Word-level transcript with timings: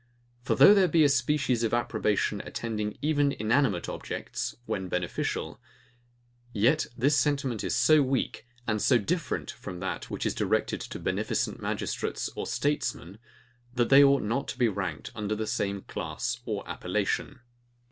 For 0.41 0.55
though 0.55 0.73
there 0.73 0.87
be 0.87 1.03
a 1.03 1.09
species 1.09 1.61
of 1.63 1.75
approbation 1.75 2.41
attending 2.43 2.97
even 3.03 3.33
inanimate 3.33 3.87
objects, 3.87 4.55
when 4.65 4.87
beneficial, 4.89 5.61
yet 6.53 6.87
this 6.97 7.15
sentiment 7.15 7.63
is 7.63 7.75
so 7.75 8.01
weak, 8.01 8.47
and 8.67 8.81
so 8.81 8.97
different 8.97 9.51
from 9.51 9.79
that 9.81 10.09
which 10.09 10.25
is 10.25 10.33
directed 10.33 10.81
to 10.81 10.97
beneficent 10.97 11.61
magistrates 11.61 12.31
or 12.35 12.47
statesman; 12.47 13.19
that 13.75 13.89
they 13.89 14.03
ought 14.03 14.23
not 14.23 14.47
to 14.47 14.57
be 14.57 14.67
ranked 14.69 15.11
under 15.13 15.35
the 15.35 15.45
same 15.45 15.81
class 15.81 16.39
or 16.47 16.67
appellation. 16.67 17.41